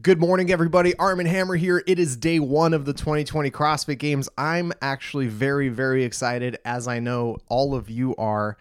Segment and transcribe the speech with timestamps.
[0.00, 0.94] Good morning, everybody.
[0.96, 1.82] Armen Hammer here.
[1.84, 4.28] It is day one of the 2020 CrossFit Games.
[4.38, 8.58] I'm actually very, very excited, as I know all of you are.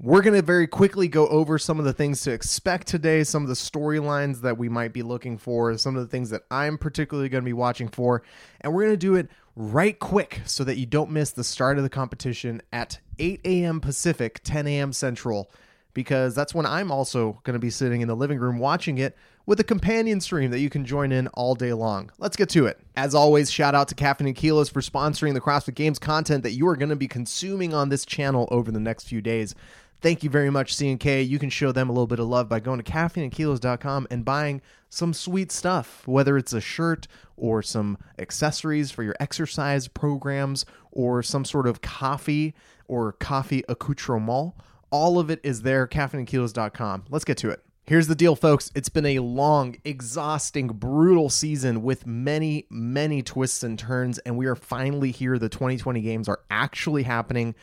[0.00, 3.42] We're going to very quickly go over some of the things to expect today, some
[3.42, 6.78] of the storylines that we might be looking for, some of the things that I'm
[6.78, 8.22] particularly going to be watching for,
[8.62, 11.76] and we're going to do it right quick so that you don't miss the start
[11.76, 13.80] of the competition at 8 a.m.
[13.82, 14.94] Pacific, 10 a.m.
[14.94, 15.50] Central,
[15.92, 19.16] because that's when I'm also going to be sitting in the living room watching it
[19.48, 22.10] with a companion stream that you can join in all day long.
[22.18, 22.78] Let's get to it.
[22.94, 26.52] As always, shout out to Caffeine and Kilos for sponsoring the CrossFit Games content that
[26.52, 29.54] you are going to be consuming on this channel over the next few days.
[30.02, 31.22] Thank you very much, C&K.
[31.22, 34.60] You can show them a little bit of love by going to caffeineandkilos.com and buying
[34.90, 41.22] some sweet stuff, whether it's a shirt or some accessories for your exercise programs or
[41.22, 42.54] some sort of coffee
[42.86, 44.52] or coffee accoutrement.
[44.90, 47.06] All of it is there, caffeineandkilos.com.
[47.08, 47.64] Let's get to it.
[47.88, 48.70] Here's the deal, folks.
[48.74, 54.44] It's been a long, exhausting, brutal season with many, many twists and turns, and we
[54.44, 55.38] are finally here.
[55.38, 57.54] The 2020 games are actually happening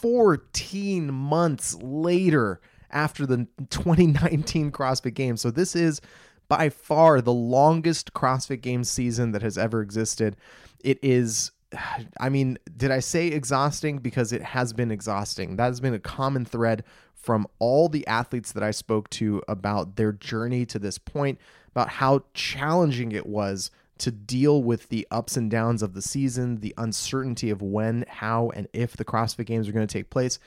[0.00, 2.58] 14 months later
[2.90, 5.42] after the 2019 CrossFit Games.
[5.42, 6.00] So, this is
[6.48, 10.36] by far the longest CrossFit Games season that has ever existed.
[10.82, 11.50] It is
[12.20, 13.98] I mean, did I say exhausting?
[13.98, 15.56] Because it has been exhausting.
[15.56, 16.84] That has been a common thread
[17.26, 21.40] from all the athletes that I spoke to about their journey to this point,
[21.72, 26.60] about how challenging it was to deal with the ups and downs of the season,
[26.60, 30.38] the uncertainty of when, how, and if the CrossFit Games are going to take place.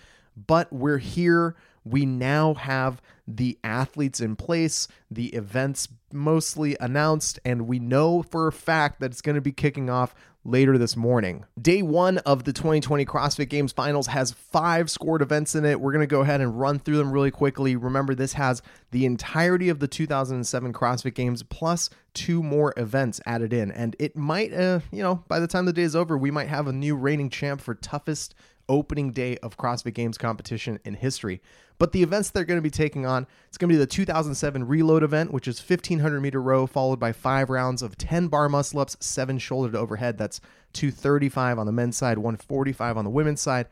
[0.47, 1.57] But we're here.
[1.83, 8.47] We now have the athletes in place, the events mostly announced, and we know for
[8.47, 10.15] a fact that it's going to be kicking off
[10.49, 11.45] later this morning.
[11.61, 15.79] Day one of the 2020 CrossFit Games Finals has five scored events in it.
[15.79, 17.75] We're going to go ahead and run through them really quickly.
[17.75, 18.61] Remember, this has
[18.91, 23.71] the entirety of the 2007 CrossFit Games plus two more events added in.
[23.71, 26.47] And it might, uh, you know, by the time the day is over, we might
[26.47, 28.33] have a new reigning champ for toughest
[28.69, 31.41] opening day of CrossFit Games competition in history.
[31.77, 34.67] But the events they're going to be taking on, it's going to be the 2007
[34.67, 38.79] Reload event, which is 1500 meter row, followed by five rounds of 10 bar muscle
[38.79, 40.17] ups, seven shoulder to overhead.
[40.17, 40.39] That's
[40.73, 43.67] 235 on the men's side, 145 on the women's side.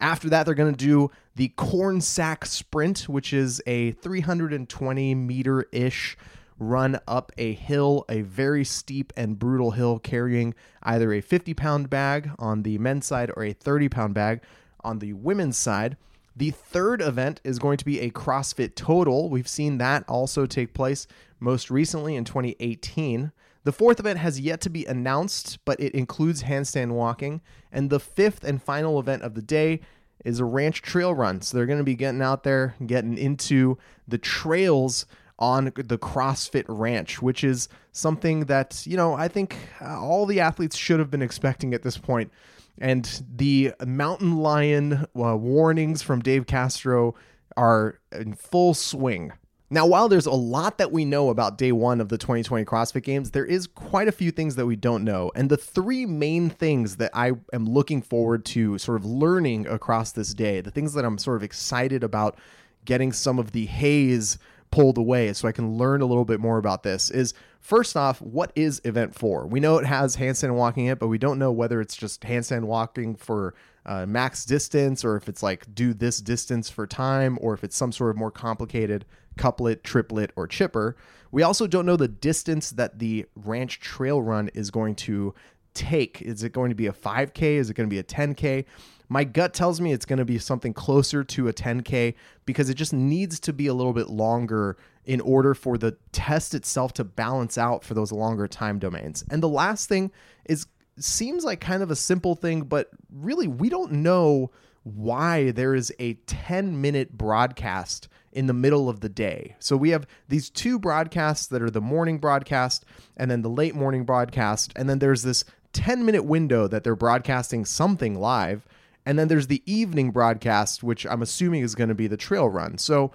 [0.00, 5.66] After that, they're going to do the corn sack sprint, which is a 320 meter
[5.72, 6.16] ish
[6.60, 11.90] run up a hill, a very steep and brutal hill, carrying either a 50 pound
[11.90, 14.42] bag on the men's side or a 30 pound bag
[14.84, 15.96] on the women's side.
[16.36, 19.28] The third event is going to be a CrossFit Total.
[19.28, 21.06] We've seen that also take place
[21.40, 23.32] most recently in 2018.
[23.64, 27.40] The fourth event has yet to be announced, but it includes handstand walking.
[27.72, 29.80] And the fifth and final event of the day
[30.24, 31.40] is a ranch trail run.
[31.40, 35.06] So they're going to be getting out there, getting into the trails
[35.40, 40.40] on the CrossFit Ranch, which is something that, you know, I think uh, all the
[40.40, 42.30] athletes should have been expecting at this point.
[42.78, 47.14] And the mountain lion uh, warnings from Dave Castro
[47.56, 49.32] are in full swing.
[49.72, 53.04] Now, while there's a lot that we know about day one of the 2020 CrossFit
[53.04, 55.30] Games, there is quite a few things that we don't know.
[55.36, 60.10] And the three main things that I am looking forward to sort of learning across
[60.10, 62.36] this day, the things that I'm sort of excited about
[62.84, 64.38] getting some of the haze
[64.70, 68.20] pulled away so I can learn a little bit more about this is first off,
[68.20, 69.46] what is Event 4?
[69.46, 72.22] We know it has handstand walking in it, but we don't know whether it's just
[72.22, 73.54] handstand walking for
[73.86, 77.76] uh, max distance or if it's like do this distance for time or if it's
[77.76, 79.04] some sort of more complicated
[79.36, 80.96] couplet, triplet, or chipper.
[81.32, 85.34] We also don't know the distance that the ranch trail run is going to
[85.74, 86.22] take.
[86.22, 87.42] Is it going to be a 5K?
[87.56, 88.64] Is it going to be a 10K?
[89.08, 92.14] My gut tells me it's going to be something closer to a 10K
[92.46, 96.54] because it just needs to be a little bit longer in order for the test
[96.54, 99.24] itself to balance out for those longer time domains.
[99.30, 100.12] And the last thing
[100.44, 100.66] is
[100.98, 104.50] seems like kind of a simple thing, but really we don't know
[104.82, 109.56] why there is a 10 minute broadcast in the middle of the day.
[109.58, 112.84] So we have these two broadcasts that are the morning broadcast
[113.16, 114.72] and then the late morning broadcast.
[114.76, 118.66] And then there's this 10 minute window that they're broadcasting something live.
[119.06, 122.48] And then there's the evening broadcast, which I'm assuming is going to be the trail
[122.48, 122.78] run.
[122.78, 123.12] So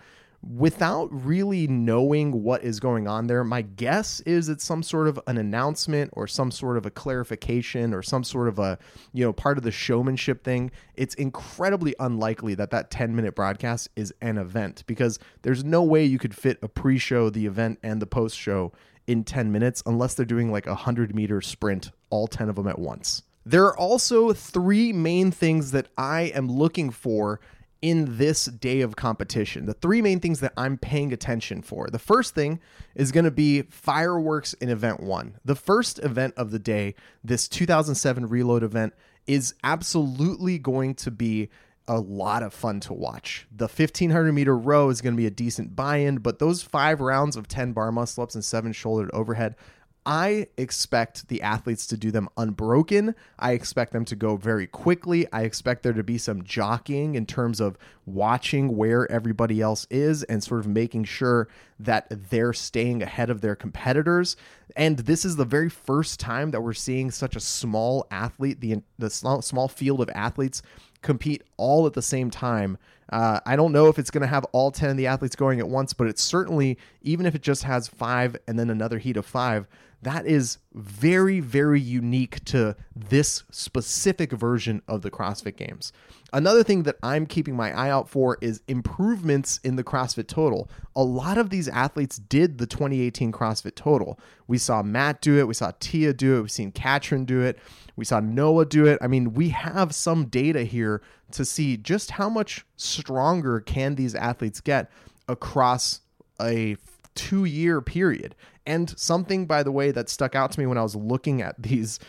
[0.58, 5.20] without really knowing what is going on there, my guess is it's some sort of
[5.28, 8.78] an announcement or some sort of a clarification or some sort of a,
[9.14, 10.70] you know, part of the showmanship thing.
[10.96, 16.06] It's incredibly unlikely that that 10 minute broadcast is an event because there's no way
[16.06, 18.72] you could fit a pre show, the event, and the post show
[19.08, 22.68] in 10 minutes unless they're doing like a 100 meter sprint, all 10 of them
[22.68, 23.24] at once.
[23.46, 27.40] There are also three main things that I am looking for
[27.82, 29.68] in this day of competition.
[29.68, 31.88] The three main things that I'm paying attention for.
[31.88, 32.60] The first thing
[32.96, 35.38] is going to be fireworks in event one.
[35.46, 38.94] The first event of the day, this 2007 reload event,
[39.28, 41.50] is absolutely going to be
[41.88, 43.46] a lot of fun to watch.
[43.56, 47.02] The 1500 meter row is going to be a decent buy in, but those five
[47.02, 49.56] rounds of 10 bar muscle ups and seven shoulder to overhead
[50.06, 53.16] I expect the athletes to do them unbroken.
[53.40, 55.26] I expect them to go very quickly.
[55.34, 60.22] I expect there to be some jockeying in terms of watching where everybody else is
[60.24, 61.48] and sort of making sure
[61.80, 64.36] that they're staying ahead of their competitors.
[64.76, 68.82] And this is the very first time that we're seeing such a small athlete, the
[68.98, 70.62] the small, field of athletes
[71.02, 72.78] compete all at the same time.
[73.12, 75.60] Uh, I don't know if it's going to have all 10 of the athletes going
[75.60, 79.16] at once, but it's certainly, even if it just has five and then another heat
[79.16, 79.68] of five,
[80.02, 85.94] that is very, very unique to this specific version of the CrossFit Games.
[86.34, 90.70] Another thing that I'm keeping my eye out for is improvements in the CrossFit Total.
[90.94, 94.20] A lot of these athletes did the 2018 CrossFit Total.
[94.48, 97.58] We saw Matt do it, we saw Tia do it, we've seen Katrin do it,
[97.96, 98.98] we saw Noah do it.
[99.02, 101.02] I mean, we have some data here
[101.32, 104.92] to see just how much stronger can these athletes get
[105.30, 106.02] across
[106.42, 106.76] a
[107.16, 108.36] two year period.
[108.66, 111.62] And something, by the way, that stuck out to me when I was looking at
[111.62, 112.00] these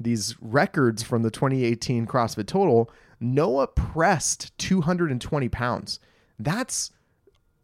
[0.00, 2.90] these records from the 2018 CrossFit Total,
[3.20, 6.00] Noah pressed 220 pounds.
[6.38, 6.90] That's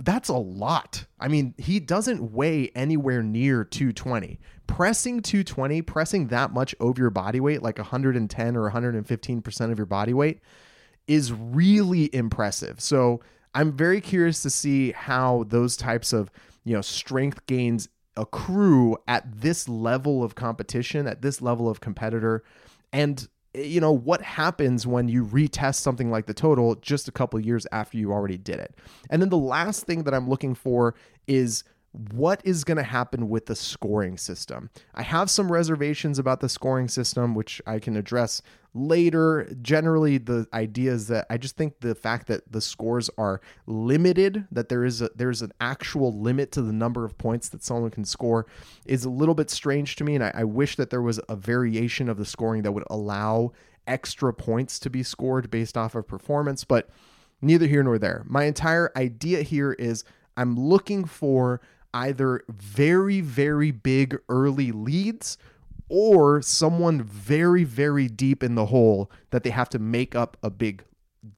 [0.02, 1.04] that's a lot.
[1.18, 4.40] I mean, he doesn't weigh anywhere near 220.
[4.66, 9.86] Pressing 220, pressing that much over your body weight, like 110 or 115% of your
[9.86, 10.40] body weight,
[11.06, 12.80] is really impressive.
[12.80, 13.20] So
[13.54, 16.30] I'm very curious to see how those types of
[16.64, 22.42] you know strength gains accrue at this level of competition, at this level of competitor,
[22.92, 27.12] and eh, you know what happens when you retest something like the total just a
[27.12, 28.74] couple years after you already did it.
[29.08, 30.94] And then the last thing that I'm looking for
[31.26, 34.70] is what is going to happen with the scoring system.
[34.94, 38.42] I have some reservations about the scoring system, which I can address
[38.74, 39.52] later.
[39.60, 44.46] Generally, the idea is that I just think the fact that the scores are limited,
[44.52, 47.90] that there is a there's an actual limit to the number of points that someone
[47.90, 48.46] can score,
[48.86, 50.14] is a little bit strange to me.
[50.14, 53.52] And I, I wish that there was a variation of the scoring that would allow
[53.88, 56.88] extra points to be scored based off of performance, but
[57.42, 58.24] neither here nor there.
[58.28, 60.04] My entire idea here is
[60.36, 61.60] I'm looking for
[61.94, 65.38] either very, very big early leads
[65.88, 70.50] or someone very, very deep in the hole that they have to make up a
[70.50, 70.84] big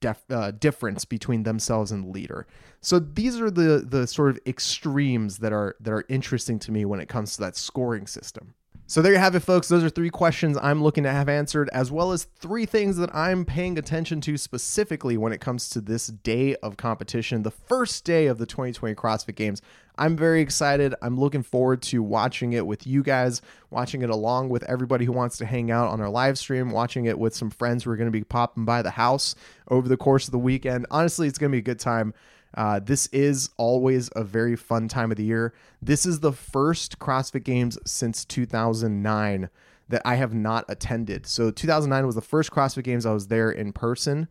[0.01, 2.47] def, uh, difference between themselves and the leader.
[2.81, 6.85] So these are the the sort of extremes that are that are interesting to me
[6.85, 8.55] when it comes to that scoring system.
[8.93, 9.69] So there you have it, folks.
[9.69, 13.09] Those are three questions I'm looking to have answered, as well as three things that
[13.15, 18.05] I'm paying attention to specifically when it comes to this day of competition, the first
[18.05, 19.63] day of the 2020 CrossFit Games.
[19.97, 20.95] I'm very excited.
[21.01, 23.41] I'm looking forward to watching it with you guys,
[23.71, 27.07] watching it along with everybody who wants to hang out on our live stream, watching
[27.07, 29.35] it with some friends who are going to be popping by the house
[29.69, 30.85] over the course of the weekend.
[30.91, 32.13] Honestly, it's going to be a good time.
[32.55, 35.55] Uh, this is always a very fun time of the year.
[35.81, 39.49] This is the first CrossFit Games since 2009
[39.89, 41.27] that I have not attended.
[41.27, 44.29] So 2009 was the first CrossFit Games I was there in person,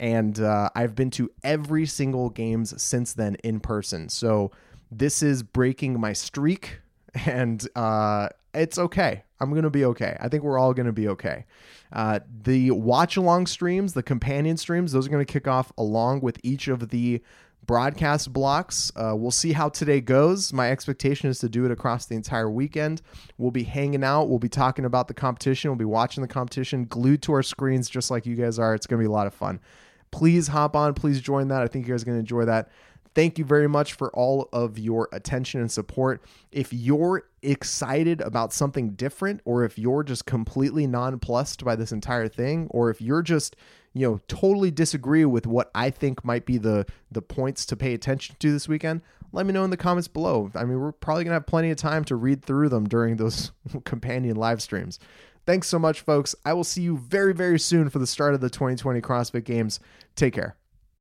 [0.00, 4.08] and uh, I've been to every single games since then in person.
[4.08, 4.50] So
[4.90, 6.80] this is breaking my streak,
[7.26, 9.24] and uh, it's okay.
[9.40, 10.16] I'm gonna be okay.
[10.20, 11.44] I think we're all gonna be okay.
[11.92, 16.40] Uh, the watch along streams, the companion streams, those are gonna kick off along with
[16.42, 17.20] each of the
[17.66, 18.92] broadcast blocks.
[18.96, 20.52] Uh, we'll see how today goes.
[20.52, 23.02] My expectation is to do it across the entire weekend.
[23.38, 24.28] We'll be hanging out.
[24.28, 25.70] We'll be talking about the competition.
[25.70, 28.74] We'll be watching the competition glued to our screens just like you guys are.
[28.74, 29.60] It's going to be a lot of fun.
[30.10, 30.94] Please hop on.
[30.94, 31.62] Please join that.
[31.62, 32.70] I think you guys are going to enjoy that.
[33.14, 36.22] Thank you very much for all of your attention and support.
[36.50, 42.26] If you're excited about something different, or if you're just completely nonplussed by this entire
[42.26, 43.54] thing, or if you're just
[43.94, 47.94] you know totally disagree with what I think might be the the points to pay
[47.94, 49.00] attention to this weekend,
[49.32, 50.50] let me know in the comments below.
[50.54, 53.52] I mean, we're probably gonna have plenty of time to read through them during those
[53.84, 54.98] companion live streams.
[55.46, 56.34] Thanks so much, folks.
[56.44, 59.78] I will see you very, very soon for the start of the 2020 CrossFit Games.
[60.16, 60.56] Take care.